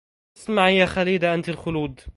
اسمعي 0.37 0.77
يا 0.77 0.85
خليد 0.85 1.23
أنت 1.23 1.49
الخلود 1.49 2.01